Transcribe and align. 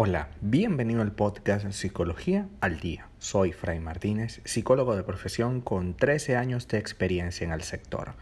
Hola, 0.00 0.28
bienvenido 0.40 1.02
al 1.02 1.10
podcast 1.10 1.68
Psicología 1.72 2.46
al 2.60 2.78
Día. 2.78 3.08
Soy 3.18 3.50
Fray 3.50 3.80
Martínez, 3.80 4.40
psicólogo 4.44 4.94
de 4.94 5.02
profesión 5.02 5.60
con 5.60 5.96
13 5.96 6.36
años 6.36 6.68
de 6.68 6.78
experiencia 6.78 7.44
en 7.44 7.50
el 7.50 7.62
sector. 7.62 8.14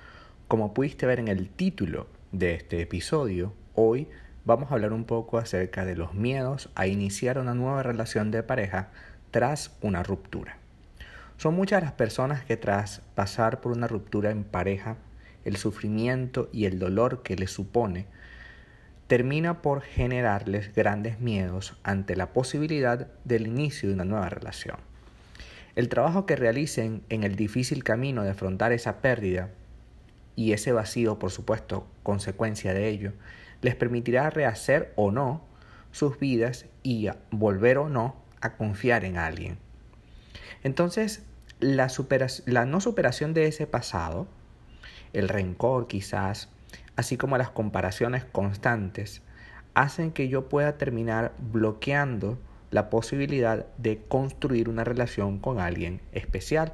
Como 0.49 0.73
pudiste 0.73 1.05
ver 1.05 1.21
en 1.21 1.29
el 1.29 1.51
título 1.51 2.07
de 2.33 2.55
este 2.55 2.81
episodio, 2.81 3.53
hoy 3.75 4.09
vamos 4.47 4.71
a 4.71 4.75
hablar 4.75 4.95
un 4.95 5.05
poco 5.05 5.37
acerca 5.37 5.85
de 5.85 5.97
los 5.97 6.15
miedos 6.15 6.71
a 6.77 6.87
iniciar 6.87 7.39
una 7.39 7.53
nueva 7.53 7.83
relación 7.83 8.31
de 8.31 8.43
pareja 8.43 8.89
tras 9.31 9.77
una 9.83 10.03
ruptura. 10.03 10.57
Son 11.37 11.53
muchas 11.55 11.83
las 11.83 11.93
personas 11.93 12.43
que 12.43 12.57
tras 12.57 13.03
pasar 13.15 13.61
por 13.61 13.73
una 13.73 13.87
ruptura 13.87 14.31
en 14.31 14.45
pareja, 14.45 14.97
el 15.45 15.59
sufrimiento 15.59 16.49
y 16.55 16.65
el 16.65 16.79
dolor 16.79 17.23
que 17.23 17.37
les 17.37 17.51
supone, 17.51 18.07
termina 19.07 19.63
por 19.63 19.83
generarles 19.83 20.75
grandes 20.75 21.21
miedos 21.21 21.79
ante 21.83 22.17
la 22.17 22.33
posibilidad 22.33 23.09
del 23.25 23.47
inicio 23.47 23.89
de 23.89 23.95
una 23.95 24.05
nueva 24.05 24.29
relación. 24.29 24.77
El 25.77 25.89
trabajo 25.89 26.27
que 26.27 26.37
realicen 26.37 27.03
en 27.09 27.23
el 27.23 27.37
difícil 27.37 27.85
camino 27.85 28.25
de 28.25 28.31
afrontar 28.31 28.73
esa 28.73 29.01
pérdida 29.03 29.51
y 30.35 30.53
ese 30.53 30.73
vacío, 30.73 31.19
por 31.19 31.31
supuesto, 31.31 31.87
consecuencia 32.03 32.75
de 32.75 32.89
ello, 32.89 33.13
les 33.63 33.75
permitirá 33.75 34.31
rehacer 34.31 34.93
o 34.97 35.11
no 35.11 35.43
sus 35.93 36.19
vidas 36.19 36.67
y 36.83 37.09
volver 37.31 37.79
o 37.79 37.89
no 37.89 38.17
a 38.41 38.57
confiar 38.57 39.05
en 39.05 39.17
alguien. 39.17 39.59
Entonces, 40.63 41.23
la, 41.61 41.89
la 42.47 42.65
no 42.67 42.81
superación 42.81 43.35
de 43.35 43.47
ese 43.47 43.67
pasado, 43.67 44.27
el 45.13 45.29
rencor 45.29 45.87
quizás, 45.87 46.49
así 46.97 47.17
como 47.17 47.39
las 47.39 47.51
comparaciones 47.51 48.25
constantes, 48.25 49.23
hacen 49.75 50.11
que 50.11 50.29
yo 50.29 50.49
pueda 50.49 50.79
terminar 50.79 51.35
bloqueando 51.39 52.39
la 52.71 52.91
posibilidad 52.91 53.67
de 53.79 53.99
construir 54.09 54.69
una 54.69 54.85
relación 54.85 55.39
con 55.39 55.61
alguien 55.61 56.01
especial. 56.13 56.73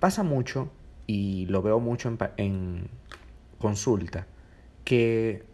Pasa 0.00 0.22
mucho, 0.22 0.70
y 1.06 1.46
lo 1.46 1.62
veo 1.62 1.80
mucho 1.80 2.16
en, 2.36 2.88
consulta, 3.58 4.26
que 4.84 5.44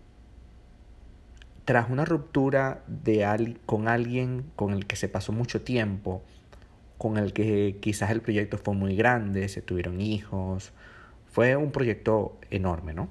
tras 1.64 1.90
una 1.90 2.04
ruptura 2.04 2.82
de 2.86 3.56
con 3.66 3.88
alguien 3.88 4.44
con 4.56 4.72
el 4.72 4.86
que 4.86 4.96
se 4.96 5.08
pasó 5.08 5.32
mucho 5.32 5.62
tiempo, 5.62 6.22
con 6.96 7.18
el 7.18 7.32
que 7.32 7.78
quizás 7.80 8.10
el 8.10 8.22
proyecto 8.22 8.56
fue 8.58 8.74
muy 8.74 8.96
grande, 8.96 9.48
se 9.48 9.60
tuvieron 9.60 10.00
hijos, 10.00 10.72
fue 11.26 11.56
un 11.56 11.70
proyecto 11.70 12.38
enorme, 12.50 12.94
¿no? 12.94 13.08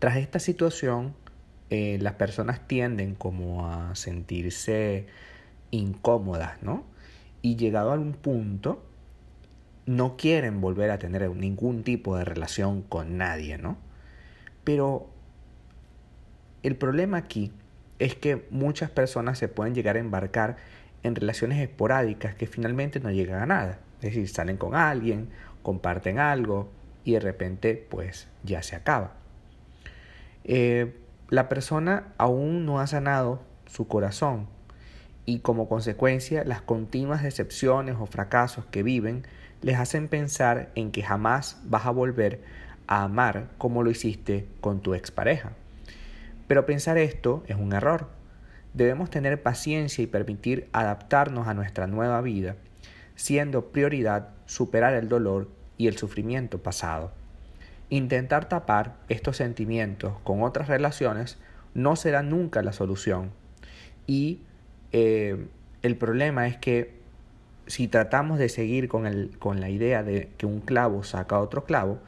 Tras 0.00 0.16
esta 0.16 0.38
situación, 0.38 1.14
eh, 1.68 1.98
las 2.00 2.14
personas 2.14 2.66
tienden 2.66 3.14
como 3.14 3.68
a 3.68 3.94
sentirse 3.94 5.06
incómodas, 5.70 6.62
¿no? 6.62 6.84
Y 7.42 7.56
llegado 7.56 7.92
a 7.92 7.94
un 7.98 8.14
punto, 8.14 8.82
no 9.84 10.16
quieren 10.16 10.62
volver 10.62 10.90
a 10.90 10.98
tener 10.98 11.28
ningún 11.30 11.84
tipo 11.84 12.16
de 12.16 12.24
relación 12.24 12.80
con 12.80 13.18
nadie, 13.18 13.58
¿no? 13.58 13.76
Pero 14.64 15.10
el 16.62 16.76
problema 16.76 17.18
aquí 17.18 17.52
es 17.98 18.14
que 18.14 18.46
muchas 18.50 18.90
personas 18.90 19.38
se 19.38 19.48
pueden 19.48 19.74
llegar 19.74 19.96
a 19.96 20.00
embarcar 20.00 20.56
en 21.02 21.14
relaciones 21.14 21.60
esporádicas 21.60 22.34
que 22.34 22.46
finalmente 22.46 23.00
no 23.00 23.10
llegan 23.10 23.42
a 23.42 23.46
nada. 23.46 23.80
Es 23.96 24.14
decir, 24.14 24.28
salen 24.30 24.56
con 24.56 24.74
alguien, 24.74 25.28
comparten 25.62 26.18
algo 26.18 26.70
y 27.04 27.12
de 27.12 27.20
repente 27.20 27.86
pues 27.90 28.28
ya 28.44 28.62
se 28.62 28.76
acaba. 28.76 29.19
Eh, 30.44 30.96
la 31.28 31.48
persona 31.48 32.12
aún 32.18 32.66
no 32.66 32.80
ha 32.80 32.86
sanado 32.86 33.40
su 33.66 33.86
corazón 33.86 34.48
y 35.26 35.40
como 35.40 35.68
consecuencia 35.68 36.44
las 36.44 36.60
continuas 36.60 37.22
decepciones 37.22 37.96
o 38.00 38.06
fracasos 38.06 38.64
que 38.66 38.82
viven 38.82 39.24
les 39.62 39.78
hacen 39.78 40.08
pensar 40.08 40.70
en 40.74 40.90
que 40.90 41.02
jamás 41.02 41.60
vas 41.64 41.86
a 41.86 41.90
volver 41.90 42.42
a 42.86 43.04
amar 43.04 43.48
como 43.58 43.82
lo 43.82 43.90
hiciste 43.90 44.48
con 44.60 44.80
tu 44.80 44.94
expareja. 44.94 45.52
Pero 46.48 46.66
pensar 46.66 46.98
esto 46.98 47.44
es 47.46 47.56
un 47.56 47.72
error. 47.72 48.08
Debemos 48.74 49.10
tener 49.10 49.42
paciencia 49.42 50.02
y 50.02 50.08
permitir 50.08 50.68
adaptarnos 50.72 51.46
a 51.46 51.54
nuestra 51.54 51.86
nueva 51.86 52.20
vida, 52.22 52.56
siendo 53.14 53.66
prioridad 53.66 54.30
superar 54.46 54.94
el 54.94 55.08
dolor 55.08 55.48
y 55.76 55.86
el 55.86 55.96
sufrimiento 55.96 56.58
pasado. 56.62 57.12
Intentar 57.90 58.48
tapar 58.48 58.96
estos 59.08 59.36
sentimientos 59.36 60.14
con 60.24 60.42
otras 60.42 60.68
relaciones 60.68 61.38
no 61.74 61.96
será 61.96 62.22
nunca 62.22 62.62
la 62.62 62.72
solución. 62.72 63.30
Y 64.06 64.40
eh, 64.92 65.46
el 65.82 65.96
problema 65.96 66.46
es 66.46 66.56
que 66.56 66.98
si 67.66 67.86
tratamos 67.88 68.38
de 68.38 68.48
seguir 68.48 68.88
con, 68.88 69.06
el, 69.06 69.36
con 69.38 69.60
la 69.60 69.70
idea 69.70 70.02
de 70.02 70.30
que 70.36 70.46
un 70.46 70.60
clavo 70.60 71.04
saca 71.04 71.38
otro 71.38 71.64
clavo, 71.64 72.00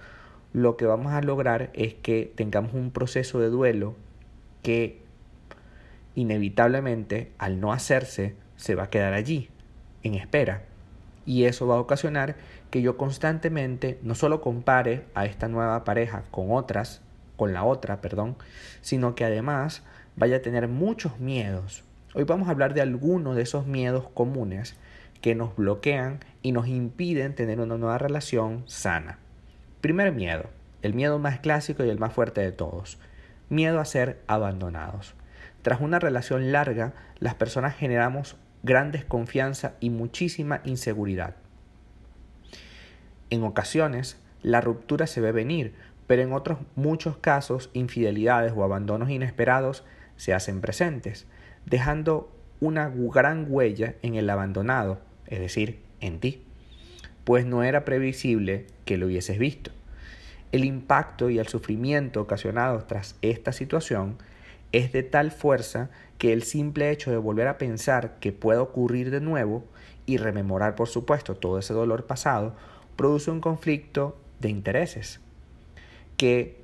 lo 0.53 0.76
que 0.76 0.87
vamos 0.87 1.12
a 1.12 1.22
lograr 1.22 1.70
es 1.72 1.94
que 1.94 2.32
tengamos 2.34 2.75
un 2.75 2.91
proceso 2.91 3.41
de 3.41 3.49
duelo 3.49 3.94
que 4.62 5.00
inevitablemente 6.14 7.32
al 7.38 7.60
no 7.60 7.72
hacerse 7.72 8.34
se 8.56 8.75
va 8.75 8.84
a 8.84 8.91
quedar 8.91 9.14
allí, 9.14 9.49
en 10.03 10.14
espera. 10.14 10.64
Y 11.25 11.44
eso 11.44 11.66
va 11.66 11.77
a 11.77 11.81
ocasionar 11.81 12.37
que 12.71 12.83
yo 12.83 12.97
constantemente 12.97 13.99
no 14.03 14.15
solo 14.15 14.41
compare 14.41 15.05
a 15.15 15.27
esta 15.27 15.49
nueva 15.49 15.84
pareja 15.84 16.25
con 16.31 16.53
otras, 16.53 17.03
con 17.37 17.53
la 17.53 17.65
otra, 17.65 18.00
perdón, 18.00 18.37
sino 18.81 19.15
que 19.15 19.25
además 19.25 19.82
vaya 20.16 20.37
a 20.37 20.43
tener 20.43 20.69
muchos 20.69 21.19
miedos. 21.21 21.84
Hoy 22.15 22.25
vamos 22.25 22.49
a 22.49 22.50
hablar 22.50 22.75
de 22.75 22.82
algunos 22.82 23.37
de 23.37 23.43
esos 23.43 23.66
miedos 23.66 24.09
comunes 24.12 24.77
que 25.21 25.34
nos 25.34 25.56
bloquean 25.56 26.21
y 26.43 26.53
nos 26.53 26.66
impiden 26.66 27.34
tener 27.34 27.61
una 27.61 27.78
nueva 27.78 27.99
relación 27.99 28.65
sana. 28.66 29.19
Primer 29.81 30.12
miedo, 30.12 30.50
el 30.82 30.94
miedo 30.94 31.19
más 31.19 31.38
clásico 31.38 31.84
y 31.84 31.88
el 31.88 31.99
más 31.99 32.12
fuerte 32.12 32.41
de 32.41 32.53
todos, 32.53 32.99
miedo 33.49 33.81
a 33.81 33.84
ser 33.84 34.21
abandonados. 34.27 35.15
Tras 35.62 35.81
una 35.81 36.00
relación 36.00 36.53
larga, 36.53 36.93
las 37.21 37.37
personas 37.37 37.77
generamos 37.77 38.37
gran 38.62 38.93
desconfianza 38.93 39.75
y 39.81 39.91
muchísima 39.91 40.61
inseguridad. 40.65 41.37
En 43.31 43.43
ocasiones, 43.45 44.19
la 44.43 44.61
ruptura 44.61 45.06
se 45.06 45.21
ve 45.21 45.33
venir, 45.33 45.75
pero 46.06 46.23
en 46.23 46.33
otros 46.33 46.59
muchos 46.75 47.17
casos, 47.17 47.71
infidelidades 47.73 48.53
o 48.55 48.65
abandonos 48.65 49.11
inesperados 49.11 49.84
se 50.17 50.34
hacen 50.34 50.61
presentes, 50.61 51.27
dejando 51.65 52.31
una 52.61 52.93
gran 52.95 53.47
huella 53.49 53.95
en 54.03 54.15
el 54.15 54.28
abandonado, 54.31 55.00
es 55.27 55.41
decir, 55.41 55.81
en 56.00 56.21
ti, 56.21 56.44
pues 57.25 57.47
no 57.47 57.62
era 57.62 57.84
previsible 57.84 58.67
que 58.84 58.97
lo 58.97 59.06
hubieses 59.06 59.39
visto. 59.39 59.71
El 60.53 60.65
impacto 60.65 61.31
y 61.31 61.39
el 61.39 61.49
sufrimiento 61.49 62.21
ocasionados 62.21 62.87
tras 62.87 63.17
esta 63.23 63.53
situación 63.53 64.19
es 64.72 64.93
de 64.93 65.03
tal 65.03 65.31
fuerza 65.31 65.91
que 66.19 66.33
el 66.33 66.43
simple 66.43 66.91
hecho 66.91 67.10
de 67.10 67.16
volver 67.16 67.49
a 67.49 67.59
pensar 67.59 68.19
que 68.21 68.33
puede 68.33 68.59
ocurrir 68.59 69.10
de 69.10 69.21
nuevo 69.21 69.65
y 70.06 70.16
rememorar, 70.16 70.75
por 70.75 70.88
supuesto, 70.88 71.37
todo 71.37 71.59
ese 71.59 71.75
dolor 71.75 72.06
pasado, 72.06 72.55
produce 72.97 73.31
un 73.31 73.41
conflicto 73.41 74.16
de 74.41 74.49
intereses 74.49 75.21
que 76.16 76.62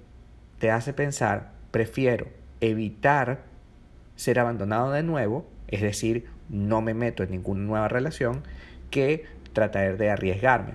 te 0.59 0.71
hace 0.71 0.93
pensar, 0.93 1.53
prefiero 1.71 2.29
evitar 2.61 3.43
ser 4.17 4.39
abandonado 4.39 4.91
de 4.93 5.03
nuevo, 5.03 5.47
es 5.69 5.83
decir, 5.83 6.27
no 6.49 6.81
me 6.81 6.95
meto 6.95 7.23
en 7.23 7.31
ninguna 7.31 7.63
nueva 7.63 7.89
relación, 7.89 8.43
que 8.91 9.25
tratar 9.53 9.97
de 9.97 10.11
arriesgarme. 10.11 10.75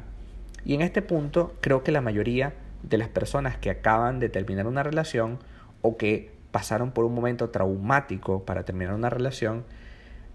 Y 0.65 0.73
en 0.75 0.81
este 0.81 1.01
punto 1.01 1.53
creo 1.61 1.83
que 1.83 1.91
la 1.91 2.01
mayoría 2.01 2.53
de 2.83 2.97
las 2.97 3.09
personas 3.09 3.57
que 3.57 3.69
acaban 3.69 4.19
de 4.19 4.29
terminar 4.29 4.67
una 4.67 4.83
relación 4.83 5.39
o 5.81 5.97
que 5.97 6.32
pasaron 6.53 6.91
por 6.91 7.03
un 7.03 7.15
momento 7.15 7.49
traumático 7.49 8.45
para 8.45 8.63
terminar 8.63 8.93
una 8.93 9.09
relación, 9.09 9.65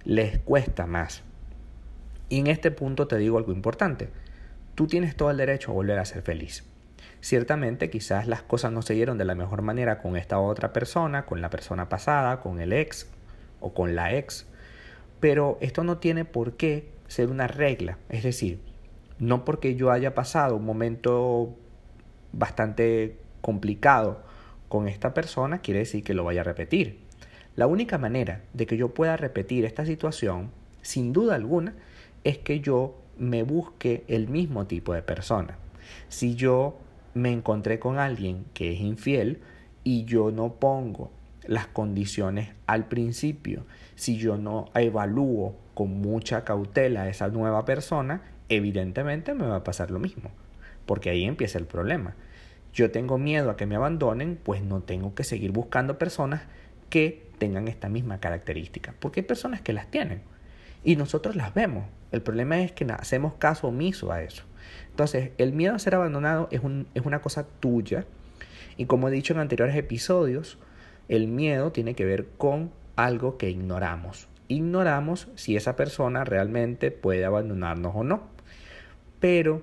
les 0.03 0.41
cuesta 0.41 0.85
más. 0.85 1.23
Y 2.29 2.41
en 2.41 2.49
este 2.49 2.73
punto 2.73 3.07
te 3.07 3.17
digo 3.19 3.39
algo 3.39 3.53
importante. 3.53 4.09
Tú 4.75 4.89
tienes 4.89 5.17
todo 5.17 5.31
el 5.31 5.37
derecho 5.37 5.71
a 5.71 5.75
volver 5.75 5.97
a 6.01 6.05
ser 6.05 6.23
feliz. 6.23 6.65
Ciertamente 7.21 7.89
quizás 7.89 8.27
las 8.27 8.43
cosas 8.43 8.73
no 8.73 8.83
se 8.83 8.95
dieron 8.95 9.17
de 9.17 9.25
la 9.25 9.37
mejor 9.37 9.63
manera 9.63 10.03
con 10.03 10.17
esta 10.17 10.41
otra 10.41 10.73
persona, 10.73 11.25
con 11.25 11.41
la 11.41 11.51
persona 11.51 11.89
pasada, 11.89 12.41
con 12.41 12.61
el 12.61 12.73
ex 12.73 13.09
o 13.61 13.73
con 13.73 13.95
la 13.95 14.13
ex, 14.15 14.45
pero 15.21 15.57
esto 15.61 15.85
no 15.85 15.99
tiene 15.99 16.25
por 16.25 16.57
qué 16.57 16.91
ser 17.07 17.31
una 17.31 17.47
regla. 17.47 17.97
Es 18.09 18.25
decir, 18.25 18.61
no 19.21 19.45
porque 19.45 19.77
yo 19.77 19.93
haya 19.93 20.17
pasado 20.17 20.57
un 20.57 20.65
momento 20.65 21.55
bastante 22.33 23.19
complicado 23.41 24.27
con 24.69 24.89
esta 24.89 25.15
persona 25.15 25.59
quiere 25.59 25.81
decir 25.81 26.05
que 26.05 26.15
lo 26.15 26.25
vaya 26.25 26.43
a 26.43 26.45
repetir. 26.45 26.99
La 27.57 27.67
única 27.67 27.99
manera 27.99 28.43
de 28.53 28.67
que 28.67 28.77
yo 28.77 28.95
pueda 28.95 29.17
repetir 29.17 29.65
esta 29.65 29.85
situación, 29.85 30.51
sin 30.83 31.13
duda 31.13 31.35
alguna, 31.35 31.75
es 32.25 32.39
que 32.39 32.61
yo 32.61 32.97
me 33.19 33.43
busque 33.43 34.05
el 34.09 34.29
mismo 34.29 34.67
tipo 34.67 34.95
de 34.95 35.03
persona. 35.03 35.59
Si 36.09 36.35
yo 36.35 36.79
me 37.15 37.33
encontré 37.33 37.79
con 37.79 37.99
alguien 37.99 38.45
que 38.55 38.73
es 38.73 38.81
infiel 38.81 39.41
y 39.85 40.05
yo 40.05 40.31
no 40.31 40.55
pongo 40.55 41.11
las 41.47 41.67
condiciones 41.67 42.51
al 42.67 42.87
principio. 42.87 43.65
Si 43.97 44.19
yo 44.19 44.37
no 44.37 44.71
evalúo 44.75 45.57
con 45.75 46.01
mucha 46.01 46.45
cautela 46.45 47.03
a 47.03 47.09
esa 47.09 47.29
nueva 47.29 47.65
persona, 47.65 48.23
evidentemente 48.49 49.35
me 49.35 49.47
va 49.47 49.57
a 49.57 49.65
pasar 49.65 49.91
lo 49.91 49.99
mismo, 49.99 50.31
porque 50.87 51.11
ahí 51.11 51.25
empieza 51.25 51.59
el 51.59 51.67
problema. 51.67 52.15
Yo 52.73 52.91
tengo 52.91 53.19
miedo 53.19 53.51
a 53.51 53.57
que 53.57 53.67
me 53.67 53.77
abandonen, 53.77 54.39
pues 54.43 54.63
no 54.63 54.81
tengo 54.81 55.15
que 55.15 55.25
seguir 55.25 55.53
buscando 55.53 55.99
personas 55.99 56.43
que 56.91 57.27
tengan 57.39 57.69
esta 57.69 57.89
misma 57.89 58.21
característica, 58.21 58.95
porque 58.99 59.21
hay 59.21 59.27
personas 59.27 59.61
que 59.61 59.73
las 59.73 59.91
tienen 59.91 60.23
y 60.85 60.97
nosotros 60.97 61.37
las 61.37 61.55
vemos. 61.55 61.85
El 62.13 62.23
problema 62.23 62.63
es 62.63 62.73
que 62.73 62.85
hacemos 62.85 63.35
caso 63.35 63.69
omiso 63.69 64.13
a 64.13 64.23
eso. 64.23 64.45
Entonces, 64.91 65.31
el 65.39 65.53
miedo 65.53 65.75
a 65.75 65.79
ser 65.79 65.95
abandonado 65.95 66.49
es, 66.51 66.61
es 66.95 67.05
una 67.05 67.21
cosa 67.21 67.47
tuya 67.61 68.05
y 68.77 68.87
como 68.87 69.09
he 69.09 69.11
dicho 69.11 69.33
en 69.33 69.41
anteriores 69.41 69.77
episodios, 69.77 70.59
el 71.09 71.27
miedo 71.27 71.73
tiene 71.73 71.95
que 71.95 72.05
ver 72.05 72.29
con 72.39 72.71
algo 72.97 73.37
que 73.37 73.51
ignoramos. 73.51 74.29
Ignoramos 74.47 75.29
si 75.35 75.57
esa 75.57 75.77
persona 75.77 76.25
realmente 76.25 76.91
puede 76.91 77.25
abandonarnos 77.25 77.93
o 77.95 78.05
no. 78.05 78.23
Pero 79.21 79.63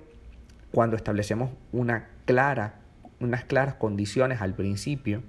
cuando 0.70 0.96
establecemos 0.96 1.50
una 1.72 2.08
clara, 2.26 2.74
unas 3.20 3.44
claras 3.44 3.74
condiciones 3.74 4.40
al 4.40 4.54
principio, 4.54 5.22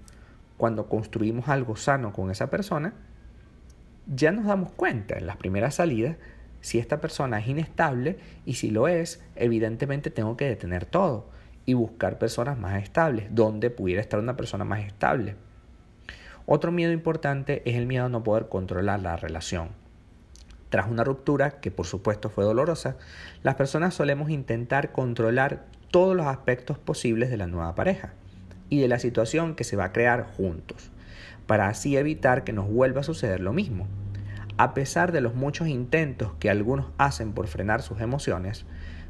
cuando 0.57 0.87
construimos 0.87 1.49
algo 1.49 1.75
sano 1.75 2.13
con 2.13 2.31
esa 2.31 2.49
persona, 2.49 2.93
ya 4.07 4.31
nos 4.31 4.45
damos 4.45 4.71
cuenta 4.71 5.17
en 5.17 5.27
las 5.27 5.37
primeras 5.37 5.75
salidas 5.75 6.17
si 6.61 6.79
esta 6.79 6.99
persona 6.99 7.39
es 7.39 7.47
inestable 7.47 8.17
y 8.45 8.55
si 8.55 8.71
lo 8.71 8.87
es, 8.87 9.23
evidentemente 9.35 10.09
tengo 10.09 10.35
que 10.37 10.45
detener 10.45 10.85
todo 10.85 11.29
y 11.65 11.73
buscar 11.73 12.17
personas 12.17 12.57
más 12.57 12.81
estables, 12.81 13.27
donde 13.31 13.69
pudiera 13.69 14.01
estar 14.01 14.19
una 14.19 14.37
persona 14.37 14.63
más 14.63 14.85
estable. 14.85 15.35
Otro 16.45 16.71
miedo 16.71 16.93
importante 16.93 17.61
es 17.69 17.75
el 17.75 17.87
miedo 17.87 18.05
a 18.05 18.09
no 18.09 18.23
poder 18.23 18.47
controlar 18.47 19.01
la 19.01 19.17
relación. 19.17 19.69
Tras 20.69 20.89
una 20.89 21.03
ruptura, 21.03 21.59
que 21.59 21.71
por 21.71 21.85
supuesto 21.85 22.29
fue 22.29 22.45
dolorosa, 22.45 22.97
las 23.43 23.55
personas 23.55 23.93
solemos 23.93 24.29
intentar 24.29 24.91
controlar 24.91 25.65
todos 25.91 26.15
los 26.15 26.27
aspectos 26.27 26.77
posibles 26.77 27.29
de 27.29 27.37
la 27.37 27.47
nueva 27.47 27.75
pareja 27.75 28.13
y 28.69 28.79
de 28.79 28.87
la 28.87 28.99
situación 28.99 29.55
que 29.55 29.63
se 29.63 29.75
va 29.75 29.85
a 29.85 29.91
crear 29.93 30.23
juntos, 30.35 30.91
para 31.45 31.67
así 31.67 31.97
evitar 31.97 32.43
que 32.43 32.53
nos 32.53 32.69
vuelva 32.69 33.01
a 33.01 33.05
suceder 33.05 33.39
lo 33.39 33.53
mismo. 33.53 33.87
A 34.57 34.73
pesar 34.73 35.11
de 35.11 35.21
los 35.21 35.35
muchos 35.35 35.67
intentos 35.67 36.33
que 36.39 36.49
algunos 36.49 36.87
hacen 36.97 37.31
por 37.33 37.47
frenar 37.47 37.81
sus 37.81 38.01
emociones, 38.01 38.65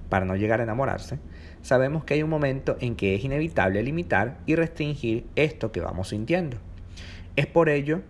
para 0.09 0.25
no 0.25 0.35
llegar 0.35 0.59
a 0.59 0.63
enamorarse, 0.63 1.19
sabemos 1.61 2.03
que 2.03 2.13
hay 2.13 2.23
un 2.23 2.29
momento 2.29 2.77
en 2.79 2.95
que 2.95 3.15
es 3.15 3.23
inevitable 3.23 3.83
limitar 3.83 4.37
y 4.45 4.55
restringir 4.55 5.25
esto 5.35 5.71
que 5.71 5.81
vamos 5.81 6.09
sintiendo. 6.09 6.57
Es 7.35 7.45
por 7.45 7.69
ello 7.69 8.01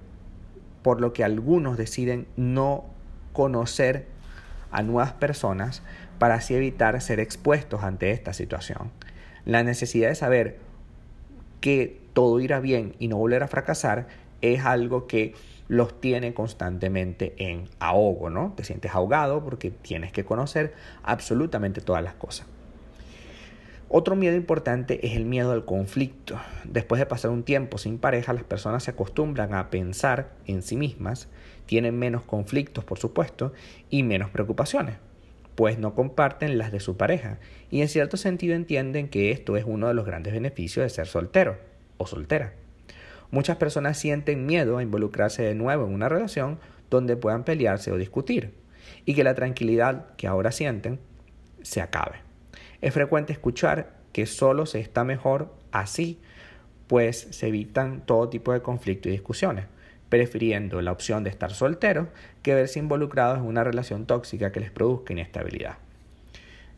por 0.84 1.02
lo 1.02 1.14
que 1.14 1.24
algunos 1.24 1.78
deciden 1.78 2.28
no 2.38 2.86
conocer 3.34 4.08
a 4.72 4.84
nuevas 4.84 5.14
personas 5.14 5.82
para 6.20 6.36
así 6.36 6.56
evitar 6.56 7.00
ser 7.02 7.20
expuestos 7.20 7.84
ante 7.84 8.12
esta 8.12 8.34
situación. 8.34 8.92
La 9.46 9.64
necesidad 9.64 10.10
de 10.10 10.16
saber 10.16 10.58
que 11.62 12.00
todo 12.14 12.40
irá 12.40 12.60
bien 12.60 12.96
y 13.00 13.08
no 13.08 13.18
volver 13.18 13.44
a 13.44 13.48
fracasar 13.48 14.08
es 14.42 14.66
algo 14.66 15.08
que 15.08 15.34
los 15.68 16.00
tiene 16.00 16.34
constantemente 16.34 17.34
en 17.38 17.66
ahogo, 17.80 18.30
¿no? 18.30 18.54
Te 18.56 18.64
sientes 18.64 18.94
ahogado 18.94 19.44
porque 19.44 19.72
tienes 19.72 20.12
que 20.12 20.24
conocer 20.24 20.74
absolutamente 21.04 21.82
todas 21.82 22.04
las 22.04 22.14
cosas. 22.14 22.48
Otro 23.90 24.18
miedo 24.18 24.36
importante 24.36 25.06
es 25.08 25.16
el 25.16 25.24
miedo 25.24 25.54
al 25.54 25.64
conflicto. 25.64 26.38
Después 26.66 27.00
de 27.00 27.06
pasar 27.06 27.32
un 27.32 27.44
tiempo 27.44 27.78
sin 27.78 28.00
pareja, 28.00 28.34
las 28.34 28.44
personas 28.44 28.84
se 28.84 28.92
acostumbran 28.92 29.54
a 29.54 29.70
pensar 29.70 30.32
en 30.46 30.62
sí 30.62 30.76
mismas, 30.76 31.30
tienen 31.66 31.98
menos 31.98 32.24
conflictos, 32.24 32.84
por 32.84 33.00
supuesto, 33.00 33.54
y 33.90 34.04
menos 34.04 34.30
preocupaciones, 34.30 34.98
pues 35.58 35.80
no 35.80 35.96
comparten 35.96 36.60
las 36.60 36.72
de 36.72 36.80
su 36.80 36.98
pareja, 36.98 37.40
y 37.72 37.82
en 37.82 37.88
cierto 37.88 38.16
sentido 38.16 38.54
entienden 38.54 39.10
que 39.10 39.32
esto 39.32 39.58
es 39.58 39.66
uno 39.66 39.88
de 39.88 39.96
los 39.96 40.06
grandes 40.06 40.32
beneficios 40.32 40.84
de 40.84 40.90
ser 40.92 41.08
soltero 41.08 41.58
o 41.98 42.06
soltera. 42.06 42.54
Muchas 43.32 43.58
personas 43.58 43.98
sienten 43.98 44.46
miedo 44.46 44.78
a 44.78 44.84
involucrarse 44.84 45.42
de 45.42 45.56
nuevo 45.56 45.88
en 45.88 45.96
una 45.96 46.10
relación 46.10 46.60
donde 46.92 47.18
puedan 47.18 47.44
pelearse 47.44 47.92
o 47.92 47.98
discutir 47.98 48.54
y 49.04 49.16
que 49.16 49.24
la 49.24 49.34
tranquilidad 49.34 50.14
que 50.16 50.28
ahora 50.28 50.52
sienten 50.52 51.00
se 51.64 51.82
acabe. 51.82 52.18
Es 52.80 52.94
frecuente 52.94 53.34
escuchar 53.34 53.96
que 54.14 54.28
solo 54.28 54.68
se 54.68 54.80
está 54.80 55.04
mejor 55.04 55.52
así, 55.72 56.20
pues 56.86 57.30
se 57.32 57.48
evitan 57.48 58.06
todo 58.06 58.30
tipo 58.30 58.54
de 58.54 58.62
conflicto 58.62 59.10
y 59.10 59.14
discusiones, 59.14 59.66
prefiriendo 60.10 60.82
la 60.82 60.92
opción 60.92 61.24
de 61.24 61.30
estar 61.30 61.52
solteros 61.52 62.08
que 62.42 62.54
verse 62.54 62.80
involucrados 62.80 63.40
en 63.40 63.46
una 63.46 63.64
relación 63.64 64.06
tóxica 64.06 64.52
que 64.52 64.60
les 64.60 64.72
produzca 64.72 65.14
inestabilidad. 65.14 65.78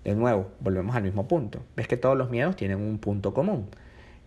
De 0.04 0.16
nuevo, 0.16 0.52
volvemos 0.60 0.96
al 0.96 1.04
mismo 1.04 1.28
punto. 1.28 1.64
Ves 1.76 1.88
que 1.88 1.98
todos 1.98 2.18
los 2.18 2.30
miedos 2.30 2.56
tienen 2.56 2.80
un 2.80 3.00
punto 3.00 3.34
común. 3.34 3.68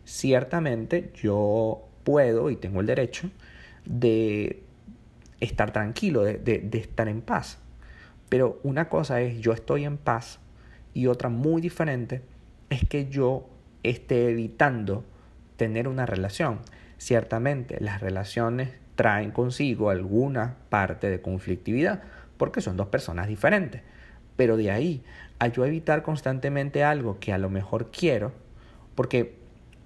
Ciertamente 0.05 1.13
yo 1.15 1.89
puedo 2.05 2.51
y 2.51 2.57
tengo 2.57 2.81
el 2.81 2.87
derecho 2.87 3.31
de 3.85 4.63
estar 5.41 5.73
tranquilo, 5.73 6.23
de, 6.23 6.69
estar 6.73 7.09
en 7.09 7.21
paz. 7.23 7.59
Pero 8.29 8.61
una 8.63 8.89
cosa 8.89 9.21
es 9.21 9.41
yo 9.41 9.53
estoy 9.53 9.85
en 9.85 9.97
paz 9.97 10.39
y 10.95 11.07
otra 11.07 11.29
muy 11.29 11.61
diferente 11.61 12.23
es 12.71 12.87
que 12.89 13.09
yo 13.09 13.49
esté 13.83 14.31
evitando 14.31 15.05
tener 15.57 15.89
una 15.89 16.07
relación. 16.07 16.61
Ciertamente 16.99 17.81
las 17.81 18.01
relaciones 18.01 18.71
traen 18.95 19.31
consigo 19.31 19.91
alguna 19.91 20.57
parte 20.69 21.11
de 21.11 21.21
conflictividad 21.21 22.03
porque 22.37 22.61
son 22.61 22.77
dos 22.77 22.89
personas 22.89 23.29
diferentes. 23.29 23.83
Pero 24.37 24.57
de 24.57 24.71
ahí 24.71 25.03
a 25.39 25.49
yo 25.49 25.65
evitar 25.65 26.03
constantemente 26.03 26.85
algo 26.85 27.19
que 27.19 27.33
a 27.33 27.39
lo 27.39 27.51
mejor 27.51 27.91
quiero, 27.91 28.33
porque 28.95 29.43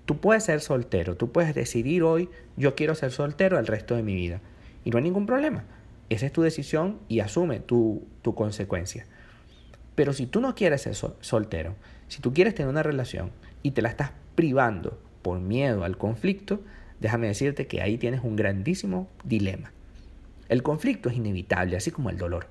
Tú 0.07 0.21
puedes 0.21 0.45
ser 0.45 0.61
soltero, 0.61 1.17
tú 1.17 1.33
puedes 1.33 1.53
decidir 1.53 2.05
hoy, 2.05 2.31
yo 2.57 2.77
quiero 2.77 2.95
ser 2.95 3.11
soltero 3.11 3.59
el 3.59 3.67
resto 3.67 3.97
de 3.97 4.05
mi 4.05 4.15
vida. 4.15 4.41
Y 4.85 4.91
no 4.91 4.99
hay 4.99 5.03
ningún 5.03 5.27
problema. 5.27 5.65
Esa 6.09 6.27
es 6.27 6.33
tu 6.33 6.43
decisión 6.43 7.01
y 7.09 7.19
asume 7.19 7.59
tu, 7.59 8.07
tu 8.23 8.37
consecuencia. 8.37 9.05
Pero 9.97 10.13
si 10.13 10.27
tú 10.27 10.41
no 10.41 10.55
quieres 10.55 10.83
ser 10.83 10.95
soltero, 10.95 11.75
si 12.07 12.23
tú 12.23 12.33
quieres 12.33 12.55
tener 12.55 12.71
una 12.71 12.85
relación 12.85 13.33
y 13.65 13.73
te 13.73 13.83
la 13.83 13.89
estás 13.89 14.13
privando 14.37 15.01
por 15.23 15.41
miedo 15.41 15.83
al 15.83 15.99
conflicto, 15.99 16.61
déjame 17.01 17.29
decirte 17.29 17.67
que 17.67 17.83
ahí 17.83 17.99
tienes 17.99 18.23
un 18.23 18.37
grandísimo 18.37 19.09
dilema. 19.25 19.73
El 20.49 20.63
conflicto 20.63 21.09
es 21.09 21.17
inevitable, 21.17 21.77
así 21.77 21.91
como 21.91 22.11
el 22.11 22.19
dolor. 22.19 22.47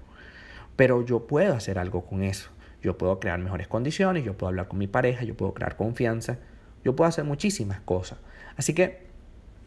Pero 0.76 1.06
yo 1.06 1.28
puedo 1.28 1.54
hacer 1.54 1.80
algo 1.80 2.06
con 2.06 2.24
eso. 2.24 2.50
Yo 2.82 2.98
puedo 2.98 3.20
crear 3.20 3.40
mejores 3.40 3.68
condiciones, 3.68 4.24
yo 4.24 4.38
puedo 4.38 4.50
hablar 4.50 4.68
con 4.68 4.78
mi 4.78 4.88
pareja, 4.88 5.24
yo 5.24 5.36
puedo 5.36 5.54
crear 5.54 5.76
confianza, 5.76 6.38
yo 6.84 6.96
puedo 6.96 7.08
hacer 7.08 7.24
muchísimas 7.24 7.80
cosas. 7.80 8.20
Así 8.58 8.74
que 8.74 9.06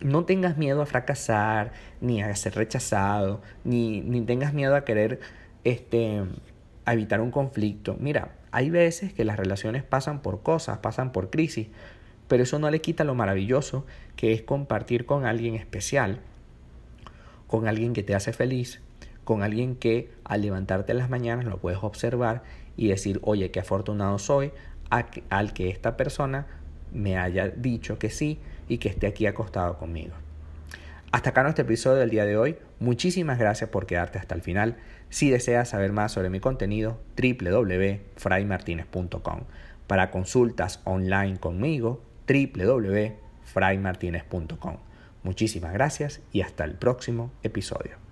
no 0.01 0.25
tengas 0.25 0.57
miedo 0.57 0.83
a 0.83 0.87
fracasar, 0.87 1.73
ni 2.01 2.23
a 2.23 2.35
ser 2.37 2.55
rechazado, 2.55 3.43
ni, 3.65 4.01
ni 4.03 4.21
tengas 4.21 4.55
miedo 4.55 4.77
a 4.77 4.85
querer 4.85 5.19
este, 5.65 6.23
evitar 6.87 7.21
un 7.21 7.31
conflicto. 7.31 7.97
Mira, 7.99 8.37
hay 8.53 8.71
veces 8.71 9.13
que 9.13 9.25
las 9.25 9.37
relaciones 9.37 9.83
pasan 9.83 10.23
por 10.23 10.43
cosas, 10.43 10.79
pasan 10.79 11.13
por 11.13 11.31
crisis, 11.31 11.69
pero 12.29 12.43
eso 12.43 12.59
no 12.59 12.71
le 12.71 12.81
quita 12.81 13.05
lo 13.05 13.15
maravilloso 13.15 13.87
que 14.17 14.33
es 14.33 14.43
compartir 14.43 15.07
con 15.07 15.25
alguien 15.25 15.55
especial, 15.55 16.21
con 17.47 17.67
alguien 17.67 17.95
que 17.95 18.03
te 18.03 18.15
hace 18.15 18.33
feliz, 18.33 18.81
con 19.25 19.43
alguien 19.43 19.75
que 19.75 20.11
al 20.25 20.43
levantarte 20.43 20.93
en 20.93 20.99
las 20.99 21.11
mañanas 21.11 21.47
lo 21.47 21.59
puedes 21.59 21.83
observar 21.83 22.43
y 22.77 22.89
decir, 22.89 23.19
oye, 23.23 23.51
qué 23.51 23.61
afortunado 23.61 24.19
soy 24.19 24.53
al 24.91 25.53
que 25.53 25.69
esta 25.69 25.97
persona 25.97 26.47
me 26.93 27.19
haya 27.19 27.49
dicho 27.49 27.99
que 27.99 28.11
sí 28.11 28.39
y 28.69 28.79
que 28.79 28.89
esté 28.89 29.07
aquí 29.07 29.27
acostado 29.27 29.79
conmigo. 29.79 30.15
Hasta 31.11 31.31
acá 31.31 31.43
nuestro 31.43 31.65
episodio 31.65 31.99
del 31.99 32.11
día 32.11 32.27
de 32.27 32.37
hoy. 32.37 32.59
Muchísimas 32.81 33.39
gracias 33.39 33.71
por 33.71 33.87
quedarte 33.87 34.19
hasta 34.19 34.35
el 34.35 34.43
final. 34.43 34.77
Si 35.09 35.31
deseas 35.31 35.71
saber 35.71 35.91
más 35.93 36.13
sobre 36.13 36.29
mi 36.29 36.39
contenido, 36.39 37.01
www.fraymartinez.com. 37.17 39.41
Para 39.87 40.11
consultas 40.11 40.83
online 40.85 41.39
conmigo, 41.39 42.03
www.fraymartinez.com. 42.29 44.77
Muchísimas 45.23 45.73
gracias 45.73 46.21
y 46.33 46.43
hasta 46.43 46.65
el 46.65 46.75
próximo 46.75 47.33
episodio. 47.43 48.08